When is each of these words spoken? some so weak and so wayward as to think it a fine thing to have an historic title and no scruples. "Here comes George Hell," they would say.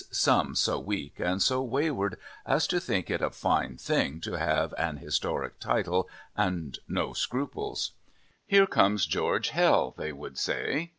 some 0.09 0.55
so 0.55 0.79
weak 0.79 1.19
and 1.19 1.43
so 1.43 1.61
wayward 1.61 2.17
as 2.43 2.65
to 2.65 2.79
think 2.79 3.07
it 3.11 3.21
a 3.21 3.29
fine 3.29 3.77
thing 3.77 4.19
to 4.19 4.33
have 4.39 4.73
an 4.75 4.97
historic 4.97 5.59
title 5.59 6.09
and 6.35 6.79
no 6.87 7.13
scruples. 7.13 7.91
"Here 8.47 8.65
comes 8.65 9.05
George 9.05 9.49
Hell," 9.49 9.93
they 9.95 10.11
would 10.11 10.39
say. 10.39 10.89